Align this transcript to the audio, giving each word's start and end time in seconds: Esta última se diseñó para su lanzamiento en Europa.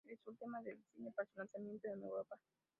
Esta 0.09 0.31
última 0.31 0.63
se 0.63 0.73
diseñó 0.73 1.11
para 1.11 1.27
su 1.29 1.37
lanzamiento 1.37 1.87
en 1.89 2.01
Europa. 2.01 2.35